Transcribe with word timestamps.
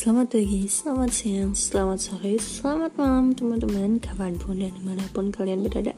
Selamat 0.00 0.32
pagi, 0.32 0.64
selamat 0.64 1.10
siang, 1.12 1.52
selamat 1.52 2.00
sore, 2.00 2.40
selamat 2.40 2.96
malam 2.96 3.36
teman-teman 3.36 4.00
Kapan 4.00 4.40
pun 4.40 4.56
dan 4.56 4.72
di 4.72 4.80
mana 4.80 5.04
pun 5.12 5.28
kalian 5.28 5.60
berada. 5.60 5.92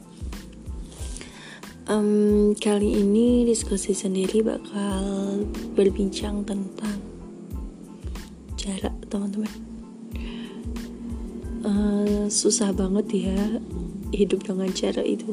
Um, 1.87 2.51
Kali 2.51 2.99
ini 2.99 3.47
diskusi 3.47 3.95
sendiri 3.95 4.43
bakal 4.43 5.47
berbincang 5.79 6.43
tentang 6.43 6.99
Jarak 8.59 8.91
teman-teman. 9.07 9.53
Uh, 11.63 12.27
Susah 12.27 12.75
banget 12.75 13.07
ya 13.31 13.39
hidup 14.11 14.43
dengan 14.43 14.67
jarak 14.75 15.07
itu. 15.07 15.31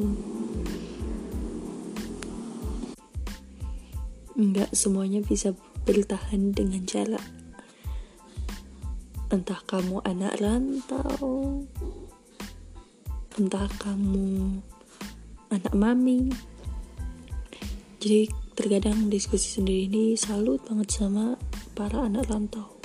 Enggak 4.39 4.71
semuanya 4.71 5.19
bisa 5.19 5.51
bertahan 5.83 6.55
dengan 6.55 6.87
jarak 6.87 7.40
entah 9.31 9.63
kamu 9.63 10.03
anak 10.03 10.43
rantau. 10.43 11.63
Entah 13.39 13.71
kamu 13.79 14.59
anak 15.47 15.71
mami. 15.71 16.27
Jadi 18.03 18.27
terkadang 18.59 19.07
diskusi 19.07 19.55
sendiri 19.55 19.87
ini 19.87 20.19
salut 20.19 20.59
banget 20.67 20.91
sama 20.91 21.39
para 21.79 22.03
anak 22.03 22.27
rantau. 22.27 22.75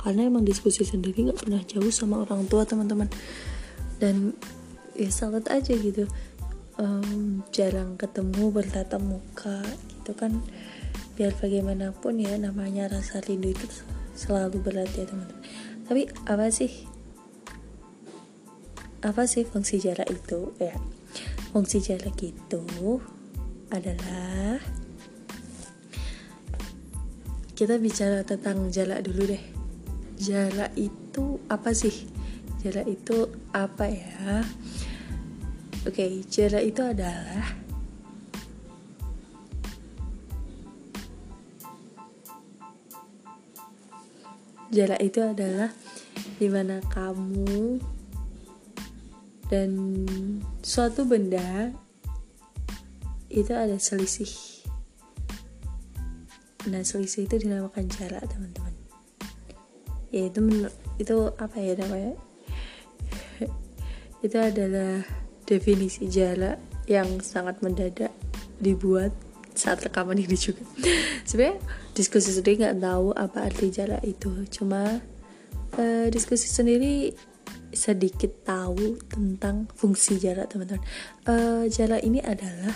Karena 0.00 0.24
emang 0.24 0.48
diskusi 0.48 0.88
sendiri 0.88 1.28
nggak 1.28 1.44
pernah 1.44 1.60
jauh 1.68 1.92
sama 1.92 2.24
orang 2.24 2.48
tua 2.48 2.64
teman-teman. 2.64 3.12
Dan 4.00 4.32
ya 4.96 5.12
salut 5.12 5.44
aja 5.52 5.76
gitu. 5.76 6.08
Um, 6.80 7.44
jarang 7.52 8.00
ketemu 8.00 8.56
bertatap 8.56 9.04
muka 9.04 9.60
gitu 10.00 10.16
kan. 10.16 10.40
Biar 11.12 11.36
bagaimanapun 11.36 12.24
ya 12.24 12.40
namanya 12.40 12.88
rasa 12.88 13.20
rindu 13.20 13.52
itu 13.52 13.97
selalu 14.18 14.58
berat 14.58 14.90
ya 14.98 15.06
teman-teman. 15.06 15.46
Tapi 15.86 16.10
apa 16.26 16.50
sih? 16.50 16.72
Apa 19.06 19.30
sih 19.30 19.46
fungsi 19.46 19.78
jarak 19.78 20.10
itu? 20.10 20.50
Ya 20.58 20.74
fungsi 21.48 21.80
jarak 21.80 22.20
itu 22.20 23.00
adalah 23.72 24.60
kita 27.56 27.80
bicara 27.80 28.22
tentang 28.22 28.68
jarak 28.70 29.02
dulu 29.02 29.34
deh. 29.34 29.44
Jarak 30.18 30.76
itu 30.78 31.40
apa 31.48 31.72
sih? 31.74 32.06
Jarak 32.62 32.86
itu 32.86 33.26
apa 33.50 33.90
ya? 33.90 34.44
Oke 35.88 36.22
jarak 36.28 36.62
itu 36.68 36.82
adalah 36.84 37.58
jarak 44.68 45.00
itu 45.00 45.20
adalah 45.24 45.72
di 46.36 46.48
mana 46.50 46.80
kamu 46.92 47.80
dan 49.48 49.70
suatu 50.60 51.08
benda 51.08 51.72
itu 53.32 53.52
ada 53.52 53.76
selisih. 53.80 54.28
Nah 56.68 56.84
selisih 56.84 57.24
itu 57.24 57.48
dinamakan 57.48 57.88
jarak 57.88 58.28
teman-teman. 58.28 58.74
Ya 60.12 60.28
itu 60.28 60.40
itu 61.00 61.16
apa 61.36 61.56
ya 61.60 61.76
namanya? 61.76 62.16
Itu 64.24 64.36
adalah 64.36 65.06
definisi 65.48 66.10
jarak 66.10 66.58
yang 66.90 67.22
sangat 67.24 67.62
mendadak 67.64 68.12
dibuat 68.58 69.14
saat 69.54 69.80
rekaman 69.80 70.18
ini 70.18 70.36
juga. 70.36 70.64
Sebenarnya 71.28 71.62
diskusi 71.98 72.30
sendiri 72.30 72.62
nggak 72.62 72.78
tahu 72.78 73.10
apa 73.18 73.50
arti 73.50 73.74
jarak 73.74 74.06
itu. 74.06 74.30
Cuma 74.54 75.02
uh, 75.74 76.06
diskusi 76.14 76.46
sendiri 76.46 77.10
sedikit 77.74 78.46
tahu 78.46 78.94
tentang 79.10 79.66
fungsi 79.74 80.22
jarak 80.22 80.46
teman-teman. 80.46 80.78
Uh, 81.26 81.66
jarak 81.66 82.06
ini 82.06 82.22
adalah 82.22 82.70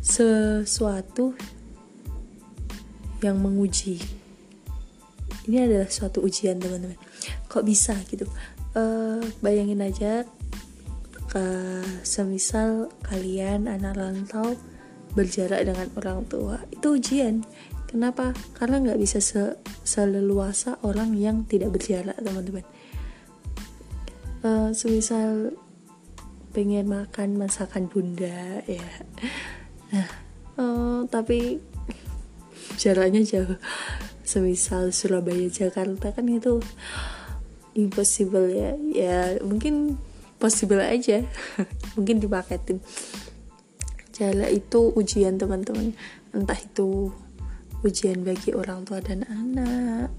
sesuatu 0.00 1.36
yang 3.20 3.36
menguji. 3.36 4.00
Ini 5.44 5.68
adalah 5.68 5.88
suatu 5.92 6.24
ujian 6.24 6.56
teman-teman. 6.56 6.96
Kok 7.52 7.64
bisa 7.68 7.92
gitu? 8.08 8.24
Uh, 8.72 9.20
bayangin 9.44 9.84
aja 9.84 10.24
ke 11.28 11.44
semisal 12.08 12.88
kalian 13.04 13.68
anak 13.68 14.00
rantau 14.00 14.56
berjarak 15.12 15.64
dengan 15.64 15.88
orang 16.00 16.20
tua 16.24 16.56
itu 16.72 16.96
ujian 16.96 17.44
kenapa? 17.88 18.36
Karena 18.54 18.78
nggak 18.84 19.00
bisa 19.00 19.18
se 19.18 19.56
seleluasa 19.82 20.78
orang 20.84 21.16
yang 21.16 21.48
tidak 21.48 21.74
berjarak 21.74 22.14
teman-teman. 22.20 22.64
Uh, 24.44 24.70
semisal 24.70 25.56
pengen 26.54 26.86
makan 26.86 27.40
masakan 27.40 27.90
bunda 27.90 28.62
ya. 28.68 28.88
Nah 29.90 30.08
uh, 30.60 31.00
tapi 31.08 31.58
jaraknya 32.76 33.24
jauh. 33.24 33.56
Semisal 34.28 34.92
Surabaya 34.92 35.48
Jakarta 35.48 36.12
kan 36.12 36.28
itu 36.28 36.60
impossible 37.72 38.52
ya. 38.52 38.76
Ya 38.92 39.40
mungkin 39.40 39.96
possible 40.38 40.80
aja. 40.80 41.26
Mungkin 41.98 42.22
dipaketin. 42.22 42.78
Jala 44.14 44.46
itu 44.50 44.94
ujian 44.94 45.38
teman-teman. 45.38 45.94
Entah 46.30 46.58
itu 46.58 47.10
ujian 47.86 48.26
bagi 48.26 48.50
orang 48.50 48.82
tua 48.82 48.98
dan 48.98 49.22
anak 49.30 50.10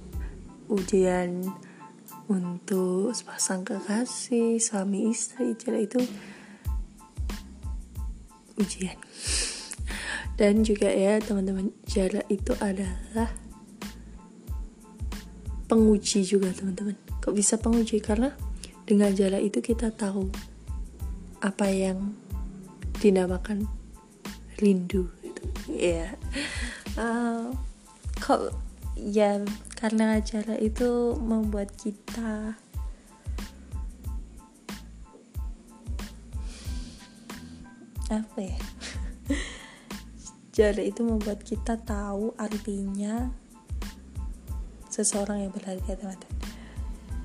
ujian 0.72 1.44
untuk 2.30 3.12
sepasang 3.12 3.66
kekasih 3.66 4.62
suami 4.62 5.09
istri 5.12 5.58
jala 5.58 5.81
itu 5.81 6.00
ujian. 8.56 8.96
Dan 10.40 10.64
juga 10.64 10.88
ya 10.88 11.20
teman-teman 11.20 11.74
jala 11.84 12.24
itu 12.31 12.56
adalah 12.64 13.28
penguji 15.68 16.24
juga 16.24 16.56
teman-teman. 16.56 16.96
Kok 17.20 17.36
bisa 17.36 17.59
penguji? 17.59 18.00
Karena 18.00 18.31
dengan 18.88 19.12
jala 19.12 19.41
itu 19.41 19.59
kita 19.59 19.91
tahu 19.91 20.31
apa 21.44 21.68
yang 21.68 22.16
dinamakan 23.03 23.68
rindu 24.64 25.12
gitu. 25.26 25.44
Ya 25.76 26.16
uh, 26.98 27.54
kok 28.18 28.56
ya 28.96 29.44
karena 29.78 30.18
acara 30.20 30.58
itu 30.58 31.16
membuat 31.22 31.72
kita 31.78 32.58
apa 38.10 38.40
ya? 38.42 38.58
Jarak 40.58 40.86
itu 40.92 41.02
membuat 41.06 41.46
kita 41.46 41.78
tahu 41.78 42.34
artinya 42.36 43.30
seseorang 44.90 45.46
yang 45.48 45.54
berharga 45.54 45.94
teman-teman. 45.96 46.42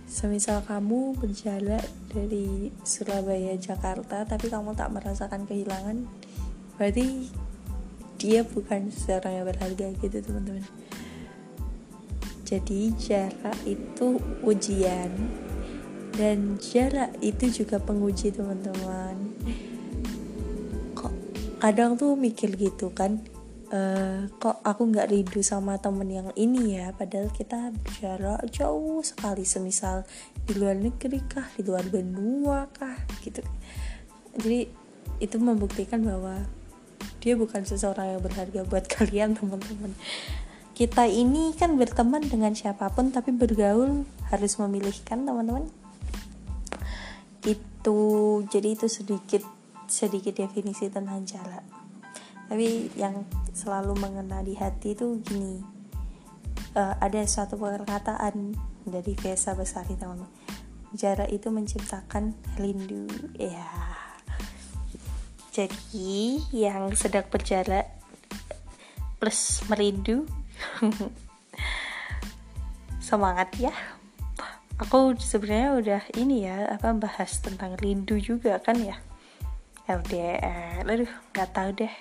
Semisal 0.05 0.63
kamu 0.63 1.19
berjalan 1.19 1.83
dari 2.07 2.71
Surabaya 2.87 3.59
Jakarta 3.59 4.23
tapi 4.23 4.47
kamu 4.47 4.79
tak 4.79 4.95
merasakan 4.95 5.43
kehilangan 5.43 6.07
berarti 6.79 7.27
dia 8.25 8.41
bukan 8.41 8.89
seorang 8.89 9.37
yang 9.37 9.47
berharga 9.53 9.87
gitu 10.01 10.17
teman-teman. 10.25 10.65
Jadi 12.49 12.97
jarak 12.97 13.59
itu 13.69 14.17
ujian. 14.41 15.12
Dan 16.17 16.57
jarak 16.57 17.13
itu 17.21 17.53
juga 17.53 17.77
penguji 17.77 18.33
teman-teman. 18.33 19.37
Kok 20.97 21.13
kadang 21.61 22.01
tuh 22.01 22.17
mikir 22.17 22.57
gitu 22.57 22.97
kan 22.97 23.21
uh, 23.69 24.25
kok 24.41 24.57
aku 24.65 24.89
nggak 24.89 25.13
rindu 25.13 25.45
sama 25.45 25.77
temen 25.77 26.09
yang 26.09 26.28
ini 26.33 26.81
ya? 26.81 26.97
Padahal 26.97 27.28
kita 27.28 27.77
jarak 28.01 28.41
jauh 28.48 29.04
sekali. 29.04 29.45
Semisal 29.45 30.09
di 30.48 30.57
luar 30.57 30.81
negeri 30.81 31.21
kah 31.28 31.53
di 31.60 31.60
luar 31.60 31.84
benua 31.93 32.72
kah 32.72 33.04
gitu. 33.21 33.45
Jadi 34.41 34.65
itu 35.21 35.37
membuktikan 35.37 36.01
bahwa 36.01 36.41
dia 37.24 37.41
bukan 37.41 37.65
seseorang 37.65 38.12
yang 38.12 38.21
berharga 38.21 38.60
buat 38.68 38.84
kalian 39.00 39.32
teman-teman. 39.32 39.97
Kita 40.76 41.09
ini 41.09 41.56
kan 41.56 41.80
berteman 41.80 42.21
dengan 42.28 42.53
siapa 42.53 42.92
pun 42.92 43.09
tapi 43.09 43.32
bergaul 43.32 44.04
harus 44.28 44.53
memilihkan 44.60 45.24
teman-teman. 45.24 45.72
Itu 47.41 47.98
jadi 48.53 48.76
itu 48.76 48.92
sedikit 48.92 49.41
sedikit 49.88 50.36
definisi 50.36 50.92
tentang 50.92 51.24
jarak 51.24 51.65
tapi 52.48 52.92
yang 52.94 53.24
selalu 53.56 53.97
mengena 53.97 54.44
di 54.44 54.56
hati 54.56 54.92
itu 54.92 55.21
gini. 55.24 55.65
Uh, 56.74 56.94
ada 56.98 57.22
suatu 57.22 57.54
perkataan 57.54 58.53
dari 58.84 59.15
Vesa 59.15 59.54
Besari 59.54 59.94
teman-teman. 59.94 60.30
Jarak 60.94 61.30
itu 61.30 61.50
menciptakan 61.50 62.34
rindu 62.59 63.10
ya. 63.34 63.59
yeah 63.59 64.03
jadi 65.54 66.42
yang 66.51 66.91
sedang 66.98 67.22
berjarak 67.30 67.86
plus 69.22 69.62
merindu. 69.71 70.27
Semangat 73.06 73.54
ya. 73.62 73.71
Aku 74.83 75.15
sebenarnya 75.15 75.71
udah 75.78 76.03
ini 76.18 76.51
ya 76.51 76.74
apa 76.74 76.91
bahas 76.98 77.39
tentang 77.39 77.78
rindu 77.78 78.18
juga 78.18 78.59
kan 78.59 78.83
ya. 78.83 78.98
LDR 79.86 80.83
aduh 80.83 81.12
nggak 81.30 81.51
tahu 81.54 81.71
deh. 81.78 81.95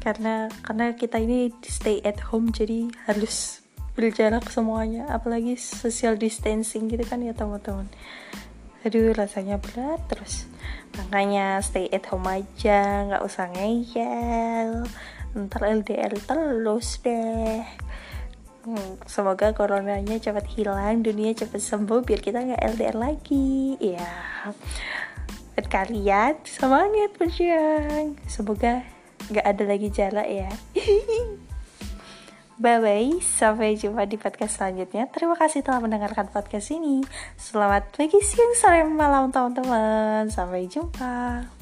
Karena 0.00 0.48
karena 0.64 0.96
kita 0.96 1.20
ini 1.20 1.52
stay 1.60 2.00
at 2.08 2.32
home 2.32 2.48
jadi 2.56 2.88
harus 3.04 3.60
berjarak 3.92 4.48
semuanya. 4.48 5.12
Apalagi 5.12 5.60
social 5.60 6.16
distancing 6.16 6.88
gitu 6.88 7.04
kan 7.04 7.20
ya 7.20 7.36
teman-teman 7.36 7.84
aduh 8.88 9.12
rasanya 9.12 9.60
berat 9.60 10.00
terus 10.08 10.48
makanya 10.96 11.60
stay 11.60 11.92
at 11.92 12.08
home 12.08 12.24
aja 12.24 13.04
nggak 13.04 13.20
usah 13.20 13.52
ngeyel 13.52 14.88
ntar 15.36 15.60
LDR 15.60 16.16
terus 16.24 16.96
deh 17.04 17.68
Hmm, 18.68 19.00
semoga 19.08 19.56
coronanya 19.56 20.20
cepat 20.20 20.44
hilang, 20.52 21.00
dunia 21.00 21.32
cepat 21.32 21.56
sembuh 21.56 22.04
biar 22.04 22.20
kita 22.20 22.44
nggak 22.44 22.76
LDR 22.76 23.00
lagi. 23.00 23.80
Ya, 23.80 24.52
buat 25.56 25.66
kalian 25.72 26.36
semangat 26.44 27.16
berjuang. 27.16 28.20
Semoga 28.28 28.84
nggak 29.32 29.46
ada 29.48 29.64
lagi 29.64 29.88
jarak 29.88 30.28
ya. 30.28 30.52
Bye 32.58 32.82
bye, 32.82 33.22
sampai 33.22 33.78
jumpa 33.78 34.02
di 34.10 34.18
podcast 34.18 34.58
selanjutnya. 34.58 35.06
Terima 35.14 35.38
kasih 35.38 35.62
telah 35.62 35.78
mendengarkan 35.78 36.26
podcast 36.26 36.74
ini. 36.74 37.06
Selamat 37.38 37.86
pagi, 37.94 38.18
siang, 38.18 38.50
sore, 38.58 38.82
malam 38.82 39.30
teman-teman. 39.30 40.26
Sampai 40.26 40.66
jumpa. 40.66 41.57